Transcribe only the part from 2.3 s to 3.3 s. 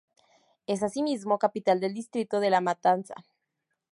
de La Matanza.